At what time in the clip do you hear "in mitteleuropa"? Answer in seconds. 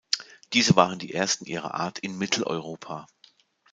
1.99-3.05